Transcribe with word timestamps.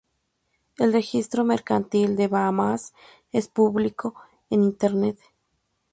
El 0.79 0.93
registro 0.93 1.43
mercantil 1.43 2.15
de 2.15 2.27
Bahamas 2.27 2.95
es 3.31 3.47
público 3.47 4.15
en 4.49 4.63
internet. 4.63 5.19